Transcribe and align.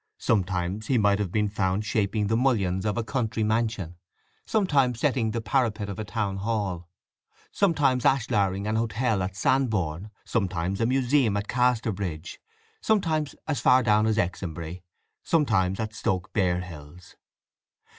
Sometimes 0.17 0.87
he 0.87 0.97
might 0.97 1.19
have 1.19 1.31
been 1.31 1.47
found 1.47 1.85
shaping 1.85 2.25
the 2.25 2.35
mullions 2.35 2.87
of 2.87 2.97
a 2.97 3.03
country 3.03 3.43
mansion, 3.43 3.97
sometimes 4.47 4.99
setting 4.99 5.29
the 5.29 5.41
parapet 5.41 5.89
of 5.89 5.99
a 5.99 6.03
town 6.03 6.37
hall, 6.37 6.89
sometimes 7.51 8.03
ashlaring 8.03 8.65
an 8.65 8.77
hotel 8.77 9.21
at 9.21 9.35
Sandbourne, 9.35 10.09
sometimes 10.25 10.81
a 10.81 10.87
museum 10.87 11.37
at 11.37 11.47
Casterbridge, 11.47 12.39
sometimes 12.81 13.35
as 13.47 13.59
far 13.59 13.83
down 13.83 14.07
as 14.07 14.17
Exonbury, 14.17 14.81
sometimes 15.21 15.79
at 15.79 15.93
Stoke 15.93 16.33
Barehills. 16.33 17.13